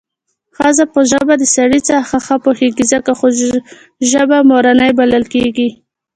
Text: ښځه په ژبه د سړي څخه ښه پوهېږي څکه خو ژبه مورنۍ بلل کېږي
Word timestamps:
ښځه 0.57 0.83
په 0.93 0.99
ژبه 1.11 1.33
د 1.37 1.43
سړي 1.55 1.79
څخه 1.89 2.15
ښه 2.25 2.35
پوهېږي 2.45 2.85
څکه 2.91 3.11
خو 3.19 3.27
ژبه 4.11 4.37
مورنۍ 4.49 4.91
بلل 4.99 5.23
کېږي 5.33 5.69